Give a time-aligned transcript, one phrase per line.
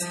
[0.00, 0.06] Hi,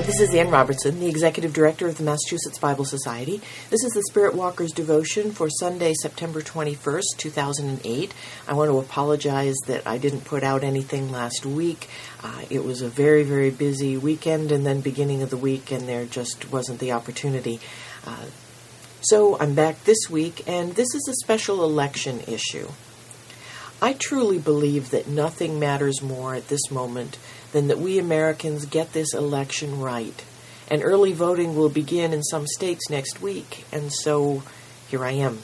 [0.00, 3.40] this is Anne Robertson, the Executive Director of the Massachusetts Bible Society.
[3.70, 8.12] This is the Spirit Walker's devotion for Sunday, September 21st, 2008.
[8.48, 11.88] I want to apologize that I didn't put out anything last week.
[12.24, 15.88] Uh, it was a very, very busy weekend and then beginning of the week, and
[15.88, 17.60] there just wasn't the opportunity.
[18.04, 18.24] Uh,
[19.04, 22.68] so I'm back this week, and this is a special election issue.
[23.80, 27.18] I truly believe that nothing matters more at this moment
[27.50, 30.24] than that we Americans get this election right.
[30.68, 34.44] And early voting will begin in some states next week, and so
[34.88, 35.40] here I am.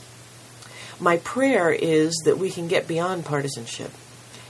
[1.00, 3.90] My prayer is that we can get beyond partisanship.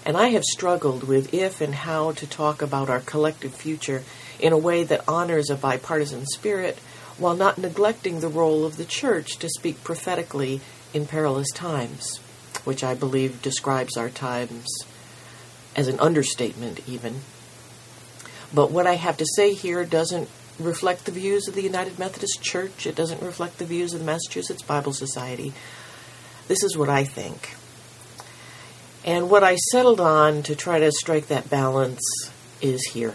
[0.05, 4.03] And I have struggled with if and how to talk about our collective future
[4.39, 6.79] in a way that honors a bipartisan spirit
[7.19, 10.61] while not neglecting the role of the church to speak prophetically
[10.95, 12.21] in perilous times
[12.69, 14.67] which I believe describes our times
[15.75, 17.21] as an understatement, even.
[18.53, 22.43] But what I have to say here doesn't reflect the views of the United Methodist
[22.43, 25.55] Church, it doesn't reflect the views of the Massachusetts Bible Society.
[26.49, 27.55] This is what I think.
[29.05, 32.03] And what I settled on to try to strike that balance
[32.61, 33.15] is here.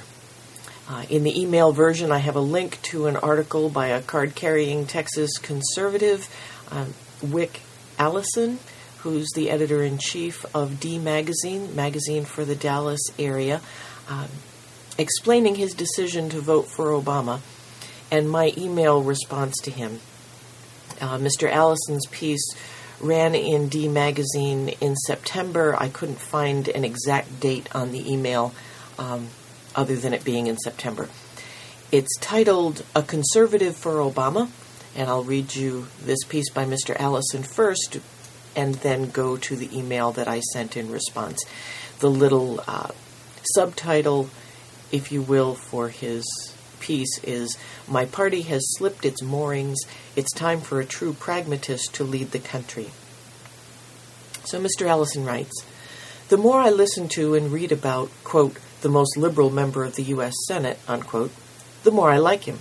[0.88, 4.36] Uh, in the email version, I have a link to an article by a card
[4.36, 6.28] carrying Texas conservative,
[6.72, 7.62] um, Wick
[7.98, 8.60] Allison,
[9.00, 13.62] who's the editor in chief of D Magazine, magazine for the Dallas area,
[14.10, 14.28] um,
[14.98, 17.40] explaining his decision to vote for Obama
[18.12, 20.00] and my email response to him.
[21.00, 21.50] Uh, Mr.
[21.50, 22.46] Allison's piece
[23.00, 25.76] ran in D Magazine in September.
[25.80, 28.54] I couldn't find an exact date on the email
[29.00, 29.30] um,
[29.76, 31.10] other than it being in September.
[31.92, 34.50] It's titled A Conservative for Obama,
[34.96, 36.96] and I'll read you this piece by Mr.
[37.00, 38.00] Allison first
[38.56, 41.44] and then go to the email that I sent in response.
[42.00, 42.90] The little uh,
[43.54, 44.30] subtitle,
[44.92, 46.26] if you will, for his
[46.80, 49.80] piece is My party has slipped its moorings.
[50.16, 52.92] It's time for a true pragmatist to lead the country.
[54.46, 54.88] So Mr.
[54.88, 55.66] Allison writes
[56.30, 60.04] The more I listen to and read about, quote, the most liberal member of the
[60.04, 60.34] U.S.
[60.48, 61.32] Senate, unquote,
[61.84, 62.60] the more I like him.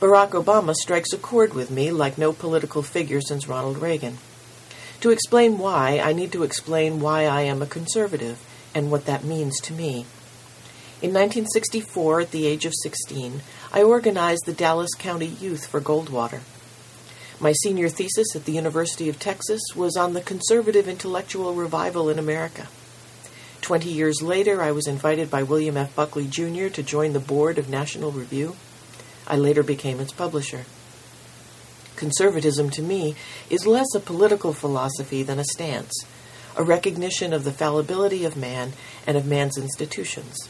[0.00, 4.18] Barack Obama strikes a chord with me like no political figure since Ronald Reagan.
[5.00, 8.44] To explain why, I need to explain why I am a conservative
[8.74, 10.06] and what that means to me.
[11.00, 16.40] In 1964, at the age of 16, I organized the Dallas County Youth for Goldwater.
[17.38, 22.18] My senior thesis at the University of Texas was on the conservative intellectual revival in
[22.18, 22.66] America.
[23.68, 25.94] Twenty years later, I was invited by William F.
[25.94, 26.68] Buckley Jr.
[26.68, 28.56] to join the board of National Review.
[29.26, 30.64] I later became its publisher.
[31.94, 33.14] Conservatism, to me,
[33.50, 35.92] is less a political philosophy than a stance,
[36.56, 38.72] a recognition of the fallibility of man
[39.06, 40.48] and of man's institutions.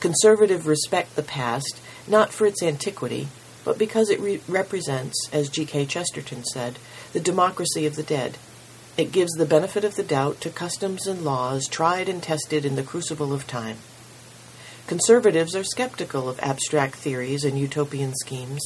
[0.00, 3.28] Conservative respect the past, not for its antiquity,
[3.64, 5.86] but because it re- represents, as G.K.
[5.86, 6.80] Chesterton said,
[7.12, 8.36] the democracy of the dead.
[8.94, 12.76] It gives the benefit of the doubt to customs and laws tried and tested in
[12.76, 13.78] the crucible of time.
[14.86, 18.60] Conservatives are skeptical of abstract theories and utopian schemes,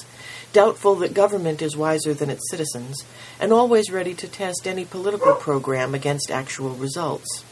[0.52, 3.04] doubtful that government is wiser than its citizens,
[3.38, 7.44] and always ready to test any political program against actual results.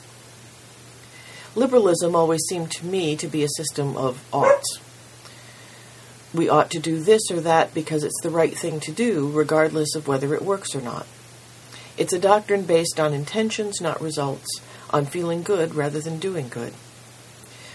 [1.55, 4.81] Liberalism always seemed to me to be a system of oughts.
[6.33, 9.95] We ought to do this or that because it's the right thing to do, regardless
[9.95, 11.07] of whether it works or not.
[11.97, 14.61] It's a doctrine based on intentions, not results,
[14.91, 16.73] on feeling good rather than doing good.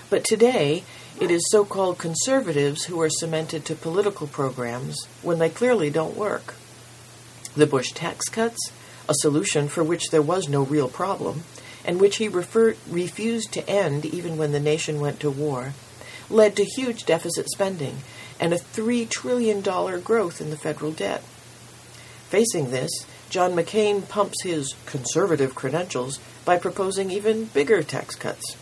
[0.10, 0.84] But today,
[1.22, 6.18] it is so called conservatives who are cemented to political programs when they clearly don't
[6.18, 6.56] work.
[7.56, 8.72] The Bush tax cuts,
[9.08, 11.44] a solution for which there was no real problem,
[11.86, 15.74] and which he refer- refused to end even when the nation went to war,
[16.30, 18.00] led to huge deficit spending
[18.40, 21.22] and a $3 trillion growth in the federal debt.
[22.30, 22.92] Facing this,
[23.30, 28.56] John McCain pumps his conservative credentials by proposing even bigger tax cuts.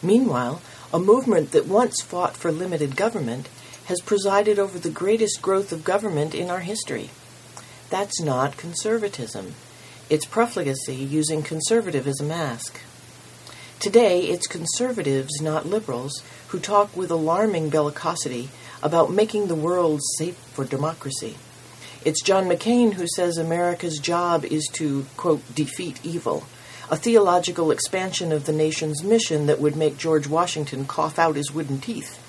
[0.00, 0.62] Meanwhile,
[0.92, 3.48] a movement that once fought for limited government
[3.86, 7.10] has presided over the greatest growth of government in our history.
[7.90, 9.54] That's not conservatism.
[10.08, 12.80] It's profligacy using conservative as a mask.
[13.80, 18.48] Today, it's conservatives, not liberals, who talk with alarming bellicosity
[18.82, 21.36] about making the world safe for democracy.
[22.04, 26.44] It's John McCain who says America's job is to, quote, defeat evil,
[26.90, 31.54] a theological expansion of the nation's mission that would make George Washington cough out his
[31.54, 32.20] wooden teeth.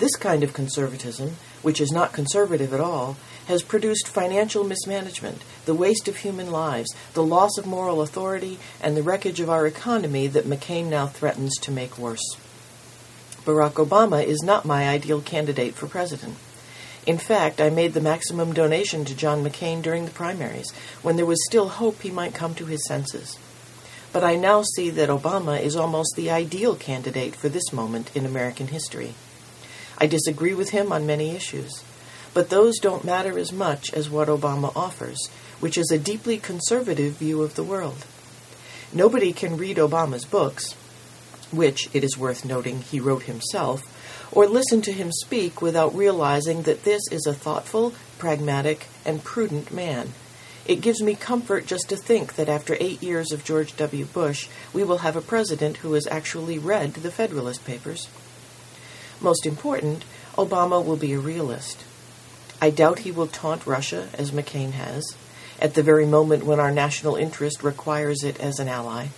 [0.00, 3.16] This kind of conservatism, which is not conservative at all,
[3.46, 8.96] has produced financial mismanagement, the waste of human lives, the loss of moral authority, and
[8.96, 12.36] the wreckage of our economy that McCain now threatens to make worse.
[13.44, 16.34] Barack Obama is not my ideal candidate for president.
[17.06, 20.72] In fact, I made the maximum donation to John McCain during the primaries,
[21.02, 23.38] when there was still hope he might come to his senses.
[24.12, 28.24] But I now see that Obama is almost the ideal candidate for this moment in
[28.24, 29.14] American history.
[29.98, 31.84] I disagree with him on many issues,
[32.32, 35.28] but those don't matter as much as what Obama offers,
[35.60, 38.06] which is a deeply conservative view of the world.
[38.92, 40.72] Nobody can read Obama's books,
[41.50, 43.82] which, it is worth noting, he wrote himself,
[44.34, 49.72] or listen to him speak without realizing that this is a thoughtful, pragmatic, and prudent
[49.72, 50.12] man.
[50.66, 54.06] It gives me comfort just to think that after eight years of George W.
[54.06, 58.08] Bush, we will have a president who has actually read the Federalist Papers.
[59.20, 60.04] Most important,
[60.36, 61.84] Obama will be a realist.
[62.60, 65.14] I doubt he will taunt Russia, as McCain has,
[65.60, 69.08] at the very moment when our national interest requires it as an ally.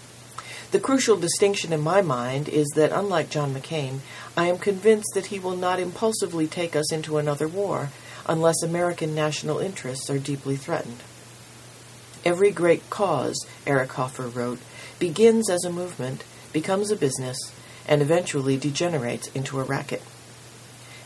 [0.77, 4.01] The crucial distinction in my mind is that, unlike John McCain,
[4.37, 7.89] I am convinced that he will not impulsively take us into another war
[8.27, 10.99] unless American national interests are deeply threatened.
[12.27, 14.59] Every great cause, Eric Hoffer wrote,
[14.99, 17.39] begins as a movement, becomes a business,
[17.89, 20.03] and eventually degenerates into a racket.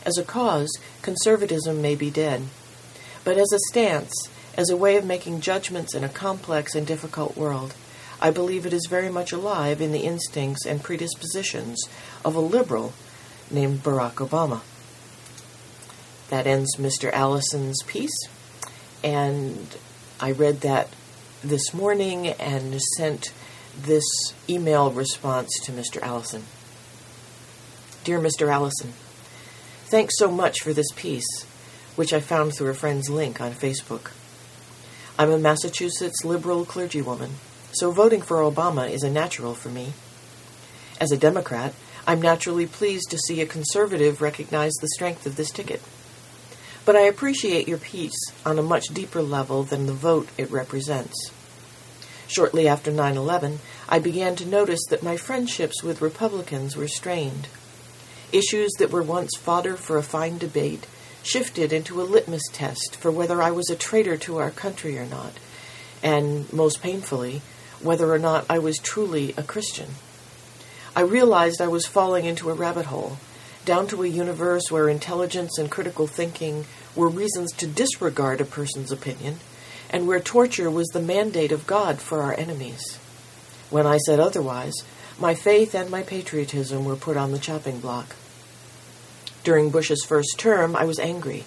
[0.05, 2.41] As a cause, conservatism may be dead,
[3.23, 4.11] but as a stance,
[4.57, 7.73] as a way of making judgments in a complex and difficult world,
[8.21, 11.89] I believe it is very much alive in the instincts and predispositions
[12.23, 12.93] of a liberal
[13.49, 14.61] named Barack Obama.
[16.29, 17.11] That ends Mr.
[17.11, 18.17] Allison's piece,
[19.03, 19.75] and
[20.19, 20.89] I read that
[21.43, 23.33] this morning and sent
[23.75, 24.05] this
[24.47, 25.99] email response to Mr.
[26.03, 26.43] Allison.
[28.03, 28.51] Dear Mr.
[28.51, 28.93] Allison,
[29.85, 31.43] thanks so much for this piece,
[31.95, 34.11] which I found through a friend's link on Facebook.
[35.17, 37.31] I'm a Massachusetts liberal clergywoman
[37.73, 39.93] so voting for Obama is a natural for me.
[40.99, 41.73] As a Democrat,
[42.05, 45.81] I'm naturally pleased to see a conservative recognize the strength of this ticket.
[46.83, 51.31] But I appreciate your piece on a much deeper level than the vote it represents.
[52.27, 53.59] Shortly after 9 11,
[53.89, 57.47] I began to notice that my friendships with Republicans were strained.
[58.31, 60.87] Issues that were once fodder for a fine debate
[61.23, 65.05] shifted into a litmus test for whether I was a traitor to our country or
[65.05, 65.33] not,
[66.01, 67.41] and, most painfully,
[67.83, 69.89] whether or not I was truly a Christian.
[70.95, 73.17] I realized I was falling into a rabbit hole,
[73.63, 78.91] down to a universe where intelligence and critical thinking were reasons to disregard a person's
[78.91, 79.39] opinion,
[79.89, 82.97] and where torture was the mandate of God for our enemies.
[83.69, 84.73] When I said otherwise,
[85.19, 88.15] my faith and my patriotism were put on the chopping block.
[89.43, 91.45] During Bush's first term, I was angry,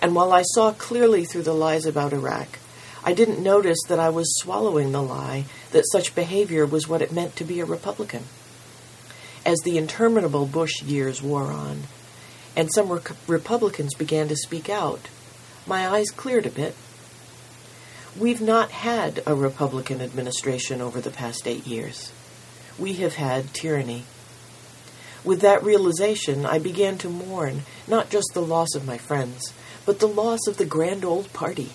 [0.00, 2.58] and while I saw clearly through the lies about Iraq,
[3.04, 7.12] I didn't notice that I was swallowing the lie that such behavior was what it
[7.12, 8.24] meant to be a Republican.
[9.44, 11.84] As the interminable Bush years wore on,
[12.56, 15.08] and some re- Republicans began to speak out,
[15.66, 16.74] my eyes cleared a bit.
[18.18, 22.12] We've not had a Republican administration over the past eight years.
[22.78, 24.04] We have had tyranny.
[25.24, 29.52] With that realization, I began to mourn not just the loss of my friends,
[29.84, 31.70] but the loss of the grand old party.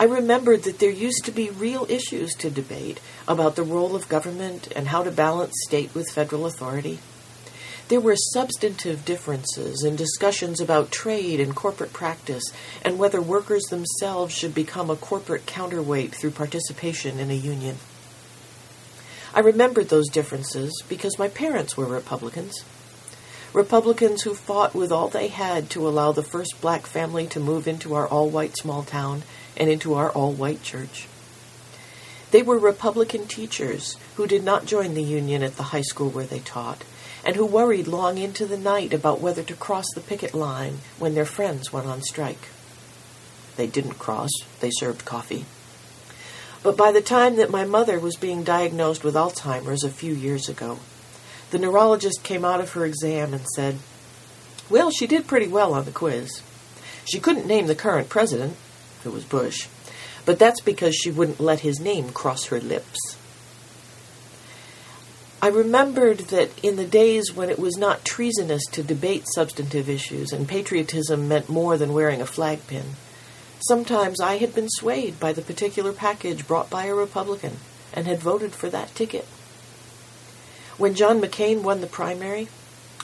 [0.00, 4.08] I remembered that there used to be real issues to debate about the role of
[4.08, 7.00] government and how to balance state with federal authority.
[7.88, 12.44] There were substantive differences in discussions about trade and corporate practice
[12.84, 17.78] and whether workers themselves should become a corporate counterweight through participation in a union.
[19.34, 22.62] I remembered those differences because my parents were Republicans.
[23.54, 27.66] Republicans who fought with all they had to allow the first black family to move
[27.66, 29.22] into our all white small town
[29.56, 31.08] and into our all white church.
[32.30, 36.26] They were Republican teachers who did not join the Union at the high school where
[36.26, 36.84] they taught,
[37.24, 41.14] and who worried long into the night about whether to cross the picket line when
[41.14, 42.48] their friends went on strike.
[43.56, 45.46] They didn't cross, they served coffee.
[46.62, 50.48] But by the time that my mother was being diagnosed with Alzheimer's a few years
[50.48, 50.78] ago,
[51.50, 53.78] the neurologist came out of her exam and said,
[54.68, 56.42] Well, she did pretty well on the quiz.
[57.04, 58.56] She couldn't name the current president,
[59.04, 59.66] it was Bush,
[60.26, 63.16] but that's because she wouldn't let his name cross her lips.
[65.40, 70.32] I remembered that in the days when it was not treasonous to debate substantive issues
[70.32, 72.96] and patriotism meant more than wearing a flag pin,
[73.60, 77.58] sometimes I had been swayed by the particular package brought by a Republican
[77.94, 79.26] and had voted for that ticket.
[80.78, 82.48] When John McCain won the primary,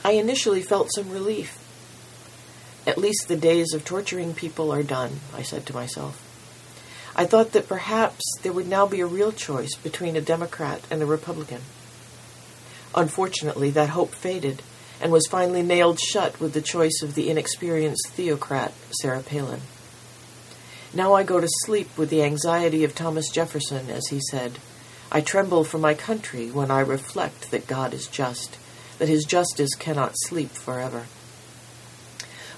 [0.04, 1.58] I initially felt some relief.
[2.86, 6.20] At least the days of torturing people are done, I said to myself.
[7.16, 11.02] I thought that perhaps there would now be a real choice between a Democrat and
[11.02, 11.62] a Republican.
[12.94, 14.62] Unfortunately, that hope faded
[15.00, 19.62] and was finally nailed shut with the choice of the inexperienced theocrat, Sarah Palin.
[20.92, 24.60] Now I go to sleep with the anxiety of Thomas Jefferson, as he said,
[25.14, 28.58] I tremble for my country when I reflect that God is just,
[28.98, 31.04] that his justice cannot sleep forever.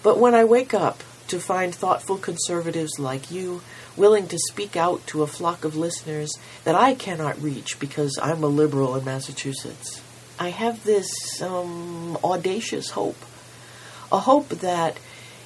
[0.03, 3.61] But when I wake up to find thoughtful conservatives like you
[3.95, 6.33] willing to speak out to a flock of listeners
[6.65, 10.01] that I cannot reach because I'm a liberal in Massachusetts,
[10.39, 13.23] I have this um, audacious hope.
[14.11, 14.97] A hope that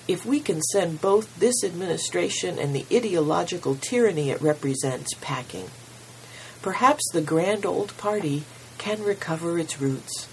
[0.07, 5.71] if we can send both this administration and the ideological tyranny it represents packing,
[6.62, 8.45] perhaps the grand old party
[8.79, 10.29] can recover its roots.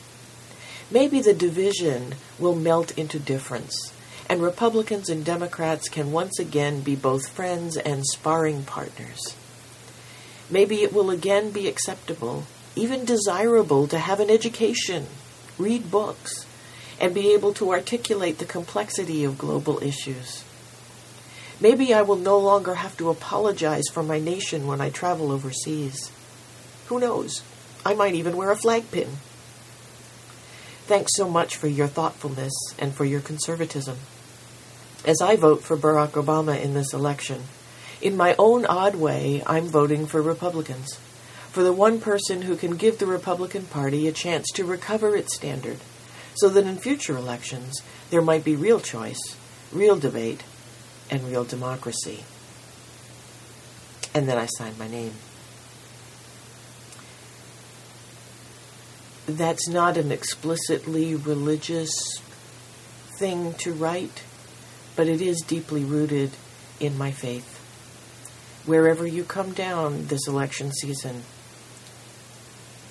[0.89, 3.91] Maybe the division will melt into difference
[4.29, 9.35] and Republicans and Democrats can once again be both friends and sparring partners.
[10.49, 12.43] Maybe it will again be acceptable,
[12.75, 15.07] even desirable, to have an education,
[15.57, 16.45] read books,
[16.99, 20.43] and be able to articulate the complexity of global issues.
[21.59, 26.11] Maybe I will no longer have to apologize for my nation when I travel overseas.
[26.87, 27.43] Who knows?
[27.85, 29.09] I might even wear a flag pin.
[30.85, 33.97] Thanks so much for your thoughtfulness and for your conservatism
[35.07, 37.43] as I vote for Barack Obama in this election.
[38.01, 40.95] In my own odd way, I'm voting for Republicans,
[41.49, 45.33] for the one person who can give the Republican Party a chance to recover its
[45.33, 45.79] standard,
[46.35, 49.37] so that in future elections there might be real choice,
[49.71, 50.43] real debate,
[51.09, 52.23] and real democracy.
[54.13, 55.13] And then I signed my name.
[59.27, 61.93] That's not an explicitly religious
[63.19, 64.23] thing to write
[64.97, 66.31] but it is deeply rooted
[66.81, 67.53] in my faith.
[68.65, 71.21] Wherever you come down this election season,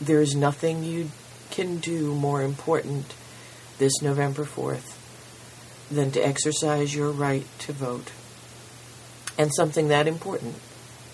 [0.00, 1.10] there is nothing you
[1.50, 3.14] can do more important
[3.78, 4.96] this November 4th
[5.90, 8.12] than to exercise your right to vote.
[9.36, 10.54] And something that important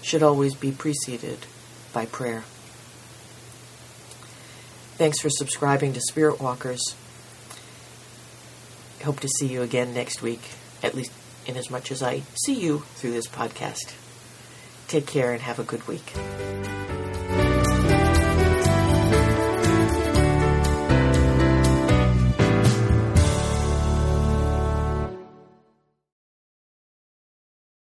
[0.03, 1.47] should always be preceded
[1.93, 2.45] by prayer.
[5.03, 6.95] Thanks for subscribing to Spirit Walkers.
[9.03, 10.39] Hope to see you again next week
[10.81, 11.11] at least
[11.45, 13.97] in as much as I see you through this podcast.
[14.87, 16.13] Take care and have a good week.